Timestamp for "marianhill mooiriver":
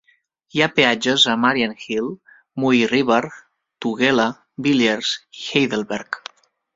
1.41-3.19